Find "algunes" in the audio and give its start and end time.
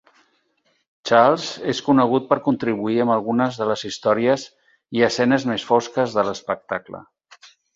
3.17-3.61